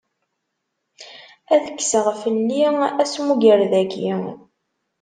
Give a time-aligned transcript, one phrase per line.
[1.53, 2.63] Ad kkseɣ fell-i
[3.03, 4.09] asmugred-agi.